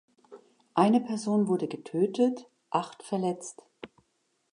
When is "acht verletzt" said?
2.71-3.61